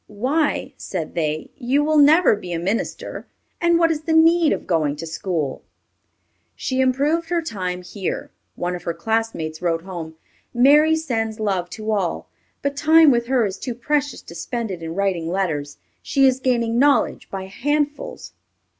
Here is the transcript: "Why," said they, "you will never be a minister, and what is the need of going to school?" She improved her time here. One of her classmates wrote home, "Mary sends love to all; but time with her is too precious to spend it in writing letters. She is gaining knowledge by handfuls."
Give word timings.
"Why," 0.07 0.73
said 0.77 1.13
they, 1.13 1.51
"you 1.57 1.83
will 1.83 1.99
never 1.99 2.35
be 2.35 2.53
a 2.53 2.57
minister, 2.59 3.27
and 3.61 3.77
what 3.77 3.91
is 3.91 4.01
the 4.01 4.13
need 4.13 4.51
of 4.51 4.65
going 4.65 4.95
to 4.95 5.05
school?" 5.05 5.61
She 6.55 6.81
improved 6.81 7.29
her 7.29 7.39
time 7.43 7.83
here. 7.83 8.31
One 8.55 8.75
of 8.75 8.81
her 8.81 8.95
classmates 8.95 9.61
wrote 9.61 9.83
home, 9.83 10.15
"Mary 10.55 10.95
sends 10.95 11.39
love 11.39 11.69
to 11.77 11.91
all; 11.91 12.31
but 12.63 12.75
time 12.75 13.11
with 13.11 13.27
her 13.27 13.45
is 13.45 13.59
too 13.59 13.75
precious 13.75 14.23
to 14.23 14.33
spend 14.33 14.71
it 14.71 14.81
in 14.81 14.95
writing 14.95 15.29
letters. 15.29 15.77
She 16.01 16.25
is 16.25 16.39
gaining 16.39 16.79
knowledge 16.79 17.29
by 17.29 17.43
handfuls." 17.45 18.33